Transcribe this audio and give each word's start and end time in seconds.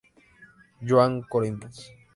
Joan 0.81 1.21
Coromines. 1.29 1.91